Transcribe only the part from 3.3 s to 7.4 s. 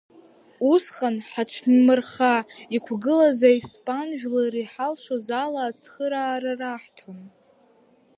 аиспан жәлар иҳалшоз ала ацхыраара раҳҭон.